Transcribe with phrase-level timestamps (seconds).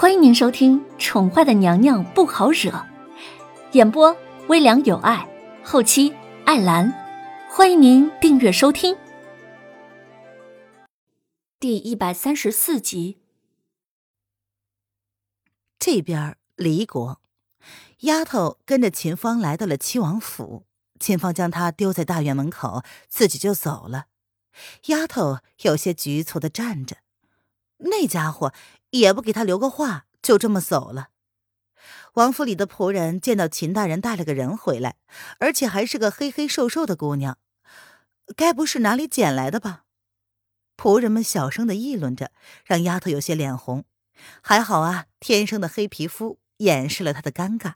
[0.00, 2.70] 欢迎您收听《宠坏的娘娘不好惹》，
[3.72, 5.28] 演播微凉有爱，
[5.64, 6.14] 后期
[6.46, 6.94] 艾兰。
[7.50, 8.96] 欢迎您订阅收听。
[11.58, 13.18] 第一百三十四集。
[15.80, 17.20] 这边离国，
[18.02, 20.62] 丫头跟着秦芳来到了七王府，
[21.00, 24.04] 秦芳将她丢在大院门口，自己就走了。
[24.86, 26.98] 丫头有些局促的站着，
[27.78, 28.54] 那家伙。
[28.90, 31.10] 也不给他留个话，就这么走了。
[32.14, 34.96] 王府里的仆人见到秦大人带了个人回来，
[35.38, 37.38] 而且还是个黑黑瘦瘦的姑娘，
[38.34, 39.84] 该不是哪里捡来的吧？
[40.76, 42.32] 仆人们小声的议论着，
[42.64, 43.84] 让丫头有些脸红。
[44.42, 47.74] 还好啊，天生的黑皮肤掩饰了她的尴尬。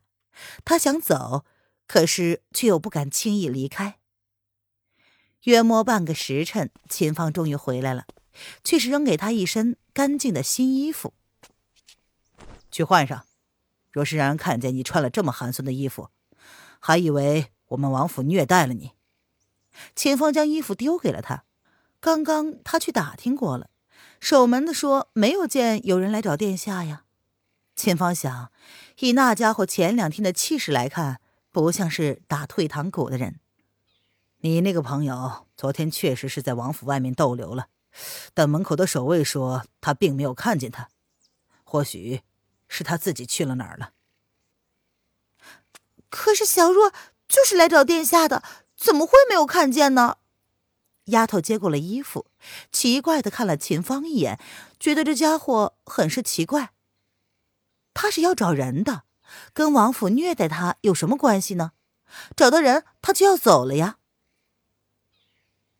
[0.64, 1.44] 她想走，
[1.86, 3.98] 可是却又不敢轻易离开。
[5.42, 8.06] 约摸半个时辰，秦芳终于回来了。
[8.64, 11.12] 却是扔给他一身干净的新衣服，
[12.70, 13.24] 去换上。
[13.90, 16.08] 若是让人看见你穿了这么寒酸的衣服，
[16.80, 18.92] 还以为我们王府虐待了你。
[19.94, 21.44] 秦风将衣服丢给了他。
[22.00, 23.68] 刚刚他去打听过了，
[24.18, 27.04] 守门的说没有见有人来找殿下呀。
[27.76, 28.50] 秦芳想，
[28.98, 33.40] 以那家伙前两天的气势来看，不像是打退堂鼓的人。
[34.38, 37.68] 你那个朋友昨天确实是在王府外面逗留了。
[38.34, 40.88] 但门口的守卫说他并没有看见他，
[41.64, 42.22] 或许
[42.68, 43.92] 是他自己去了哪儿了。
[46.08, 46.90] 可是小若
[47.28, 48.42] 就是来找殿下的，
[48.76, 50.18] 怎么会没有看见呢？
[51.06, 52.26] 丫头接过了衣服，
[52.70, 54.38] 奇怪的看了秦芳一眼，
[54.78, 56.72] 觉得这家伙很是奇怪。
[57.94, 59.04] 他是要找人的，
[59.52, 61.72] 跟王府虐待他有什么关系呢？
[62.36, 63.98] 找到人，他就要走了呀。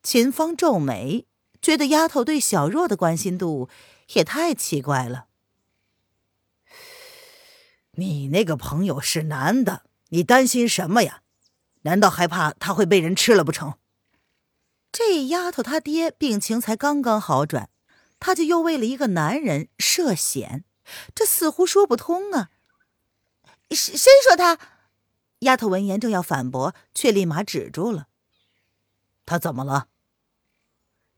[0.03, 1.27] 秦芳皱眉。
[1.63, 3.71] 觉得丫头对小若的关心度
[4.15, 5.27] 也太奇怪了。
[7.93, 11.23] 你那个朋友是男的，你担心什么呀？
[11.83, 13.75] 难道害怕他会被人吃了不成？
[14.91, 17.71] 这丫头她爹病情才刚刚好转，
[18.21, 20.65] 他就又为了一个男人涉险，
[21.15, 22.51] 这似乎说不通啊！
[23.71, 24.59] 谁谁说他？
[25.41, 28.09] 丫头闻言正要反驳，却立马止住了。
[29.25, 29.89] 他怎么了？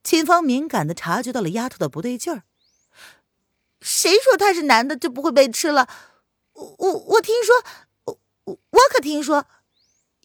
[0.05, 2.43] 秦芳敏感的察觉到了丫头的不对劲儿。
[3.81, 5.89] 谁说他是男的就不会被吃了？
[6.53, 7.55] 我我听说，
[8.05, 8.19] 我
[8.69, 9.47] 我可听说。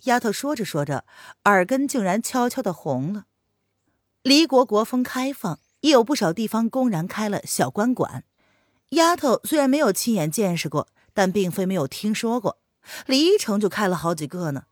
[0.05, 1.07] 丫头说着说着，
[1.45, 3.25] 耳根竟然悄悄的红了。
[4.23, 8.25] 离国国风开放，也有不少地方公然开了小官馆。
[8.91, 12.59] 丫头虽然没有亲眼见识过，但并非没有听说过。
[13.07, 14.65] 离城就开了好几个呢。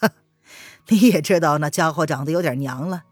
[0.88, 3.04] 你也知道那家伙长得有点娘了。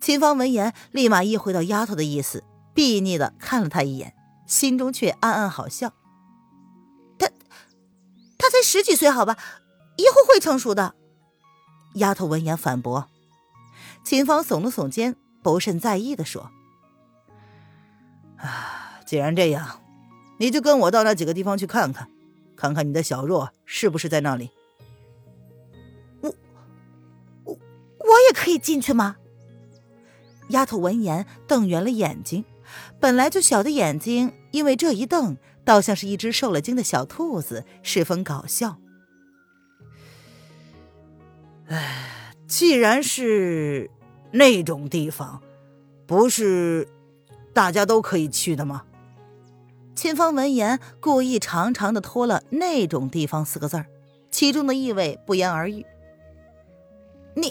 [0.00, 4.14] 秦芳闻言，立马意会到丫头的意思，睥睨的看了他一眼，
[4.46, 5.92] 心中却暗暗好笑。
[7.18, 7.28] 他，
[8.38, 9.36] 他才十几岁，好吧，
[9.96, 10.94] 以后会成熟的。
[11.94, 13.08] 丫头闻言反驳。
[14.04, 16.50] 秦芳耸了耸肩，不甚在意的说
[18.38, 19.80] ：“啊，既然这样，
[20.38, 22.08] 你就跟我到那几个地方去看看，
[22.54, 24.50] 看看你的小若是不是在那里。
[26.20, 26.32] 我，
[27.44, 29.16] 我，我也可以进去吗？”
[30.48, 32.44] 丫头闻言瞪圆了眼睛，
[33.00, 38.78] 本来就小的眼睛，因为这一瞪，倒像是一只受了惊的小兔子，十分搞笑。
[41.68, 43.90] 唉，既然是
[44.30, 45.42] 那种地方，
[46.06, 46.86] 不是
[47.52, 48.84] 大家都可以去的吗？
[49.96, 53.86] 秦风闻言，故意长长的拖了“那种地方”四个字儿，
[54.30, 55.84] 其中的意味不言而喻。
[57.34, 57.50] 你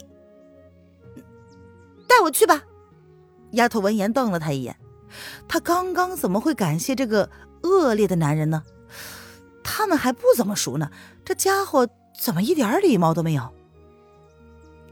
[2.07, 2.63] 带我去吧。
[3.55, 4.77] 丫头闻言瞪了他一眼，
[5.47, 7.29] 他刚刚怎么会感谢这个
[7.63, 8.63] 恶劣的男人呢？
[9.63, 10.91] 他们还不怎么熟呢，
[11.25, 13.51] 这家伙怎么一点礼貌都没有？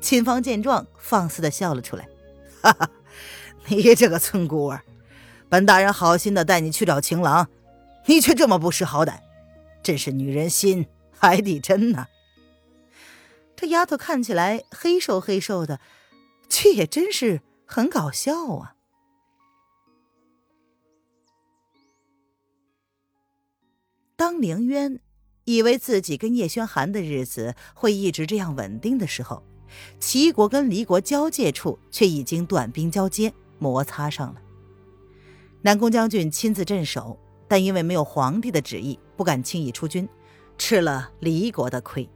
[0.02, 2.08] 秦芳见状，放肆的笑了出来，
[2.62, 2.90] 哈哈，
[3.68, 4.82] 你这个村姑儿，
[5.48, 7.48] 本大人好心的带你去找情郎，
[8.08, 9.20] 你却这么不识好歹，
[9.82, 10.88] 真是女人心
[11.18, 12.08] 海底针呐！
[13.56, 15.80] 这丫头看起来黑瘦黑瘦的，
[16.50, 17.42] 却也真是。
[17.74, 18.76] 很搞笑啊！
[24.16, 25.00] 当凌渊
[25.46, 29.42] 以为自己跟叶轩寒的日子会一直这样稳定的时候，
[30.00, 34.40] 齐国跟离国交界处却已经短兵交接，摩擦上了。
[35.64, 37.18] 南宫将军亲自镇守，
[37.48, 40.08] 但因为没有皇帝的旨意，不敢轻易出军，
[40.60, 42.08] 吃了离国的亏。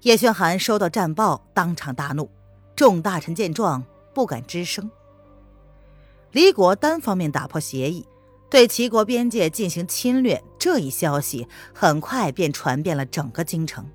[0.00, 2.28] 叶轩寒收到战报，当场大怒，
[2.74, 3.86] 众大臣见状。
[4.18, 4.90] 不敢吱声。
[6.32, 8.04] 李国单方面打破协议，
[8.50, 13.88] 对齐国边界进行侵略，这一消息很快便传遍了整个京城。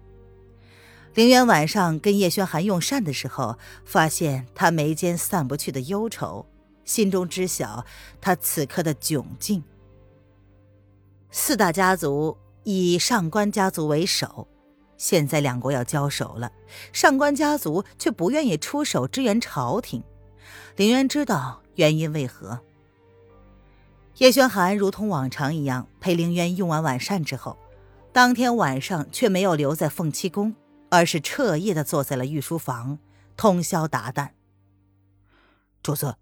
[1.14, 6.46] 凌渊晚上跟叶轩寒用膳的时候，发现他眉间散不去的忧愁，
[6.86, 7.86] 心中知晓
[8.22, 9.62] 他此刻的窘境。
[11.32, 14.48] 四大家族以上官家族为首，
[14.96, 16.50] 现在两国要交手了，
[16.94, 20.02] 上官家族却不愿意出手支援朝廷。
[20.76, 22.62] 凌渊知道原因为何。
[24.18, 27.58] 叶轩寒如同往常一样陪凌渊用完晚膳之后，
[28.12, 30.56] 当天晚上却没有留在凤栖宫，
[30.90, 33.00] 而是彻夜的坐在了御书房，
[33.36, 34.30] 通宵达旦。
[35.82, 36.16] 主子，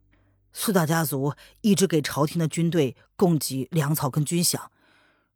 [0.54, 4.68] 四大家族一直给朝廷的军队供给粮草跟军饷，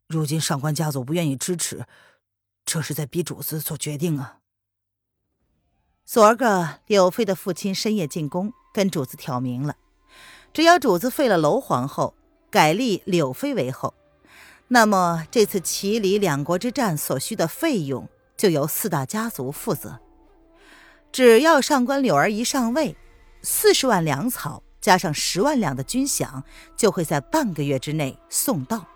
[0.08, 1.84] 如今上官家族不愿意支持，
[2.64, 4.38] 这是在逼主子做决定啊。
[6.06, 9.76] 昨儿个柳妃的父亲深夜进宫，跟主子挑明了，
[10.52, 12.14] 只要主子废了娄皇后。
[12.48, 13.92] 改立柳妃为后，
[14.68, 20.00] 那么这次齐黎两国之战所需的费用就由四大家族负责。
[21.12, 22.96] 只要上官柳儿一上位，
[23.42, 26.42] 四十万粮草加上十万两的军饷
[26.76, 28.86] 就会在半个月之内送到。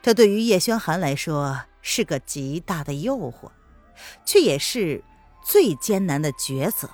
[0.00, 3.50] 这对于叶轩寒来说是个极大的诱惑，
[4.24, 5.02] 却也是
[5.44, 6.88] 最艰难的抉择。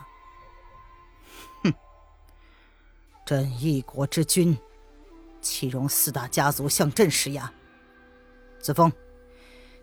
[3.30, 4.58] 朕一国之君。
[5.40, 7.48] 岂容四大家族向朕施压？
[8.58, 8.90] 子枫，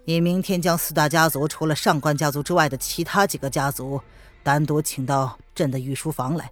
[0.03, 4.01] 你明天将四大家族除了上官家族之外的其他几个家族
[4.43, 6.51] 单独请到朕的御书房来，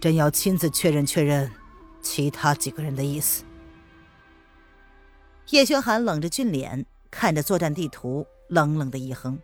[0.00, 1.48] 朕要亲自确认确认
[2.02, 3.44] 其他几个人的意思。
[5.50, 9.38] 叶轩寒冷着俊脸看着作战地图，冷冷的一哼：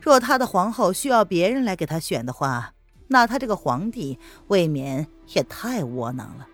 [0.00, 2.74] 若他的皇后需要别人来给他选的话，
[3.14, 4.18] 那他这个皇帝
[4.48, 6.48] 未免也太窝囊了。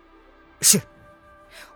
[0.61, 0.79] 是，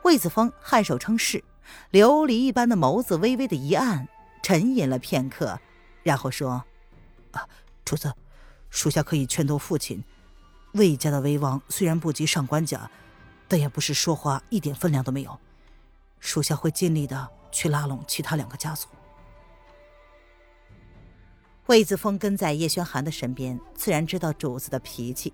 [0.03, 1.43] 魏子峰颔首称是，
[1.91, 4.07] 琉璃一般的眸子微微的一暗，
[4.43, 5.59] 沉吟了片刻，
[6.03, 6.63] 然后说
[7.33, 7.49] ：“啊，
[7.83, 8.13] 主子，
[8.69, 10.03] 属下可以劝动父亲。
[10.73, 12.91] 魏家的威望虽然不及上官家，
[13.47, 15.35] 但也不是说话一点分量都没有。
[16.19, 18.87] 属下会尽力的去拉拢其他两个家族。”
[21.67, 25.33] 魏子峰跟在叶轩寒的身边，自然知道主子的脾气，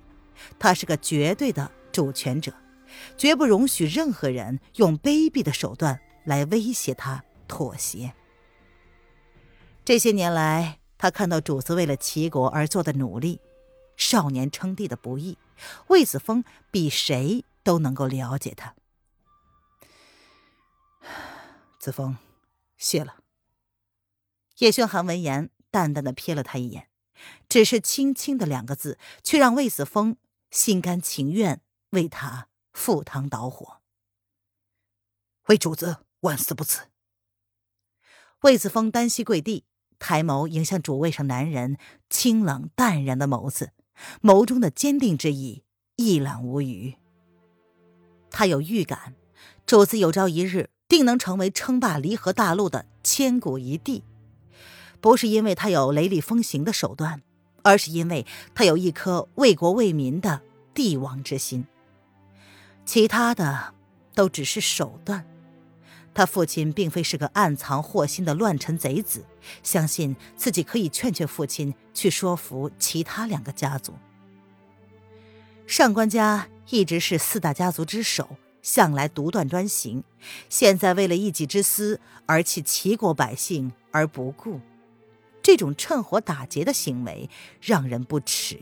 [0.58, 2.54] 他是个绝对的主权者。
[3.18, 8.14] 绝不容许任何人用卑鄙的手段来威胁他妥协。
[9.86, 13.40] 这些年来，他看到主子为了齐国而做的努力，
[13.96, 15.38] 少年称帝的不易，
[15.88, 18.76] 魏子峰比谁都能够了解他。
[21.80, 22.18] 子枫，
[22.78, 23.16] 谢了。
[24.58, 26.90] 叶轩寒闻言，淡淡的瞥了他一眼，
[27.50, 30.18] 只是轻轻的两个字，却让魏子峰
[30.52, 32.50] 心甘情愿为他。
[32.74, 33.82] 赴汤蹈火，
[35.48, 36.84] 为主子万死不辞。
[38.44, 39.66] 魏子峰单膝跪地，
[40.00, 41.78] 抬眸迎向主位上男人
[42.10, 43.74] 清冷淡然的眸子，
[44.22, 45.66] 眸中的坚定之意
[45.98, 46.96] 一览无余。
[48.30, 49.16] 他有预感，
[49.66, 54.06] 主子有朝一日定能成为称霸离合大陆的千古一帝，
[55.02, 57.22] 不是因为他有雷厉风行的手段，
[57.64, 58.26] 而是因为
[58.56, 60.42] 他有一颗为国为民的
[60.74, 61.66] 帝王之心。
[62.86, 63.74] 其他的
[64.14, 65.26] 都只是手段。
[66.14, 69.26] 他父亲并非是个暗藏祸心的乱臣贼子，
[69.64, 73.94] 相信自己可以劝劝父亲，去说服其他两个家族。
[75.66, 80.04] 上官家一直是四大家族之首，向来独断专行，
[80.50, 84.60] 现在为了一己之私而弃齐国百姓而不顾，
[85.42, 87.30] 这种趁火打劫的行为
[87.62, 88.60] 让人不齿。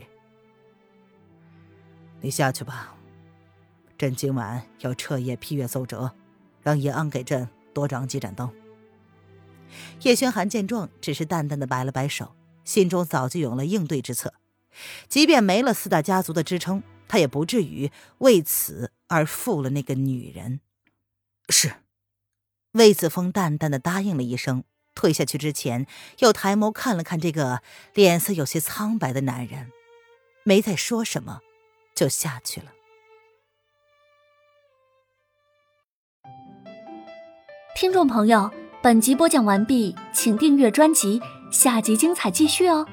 [2.20, 2.96] 你下去吧。
[3.96, 6.14] 朕今晚要彻夜批阅奏折，
[6.62, 8.50] 让叶安给朕多长几盏灯。
[10.00, 12.34] 叶轩寒见状，只是淡淡的摆了摆手，
[12.64, 14.32] 心中早就有了应对之策。
[15.06, 20.60] 即便没了四大家族的支撑，他也不至于为此而负了那个女人。
[21.50, 21.74] 是，
[22.72, 25.86] 魏子峰淡淡的答应了一声，退下去之前，
[26.18, 27.62] 又抬眸看了看这个
[27.94, 29.70] 脸色有些苍白的男人，
[30.44, 31.40] 没再说什么，
[31.94, 32.66] 就下去了。
[37.74, 38.50] 听众朋友，
[38.82, 42.86] 本集播讲完毕，请订阅专辑，下集精彩继续哦。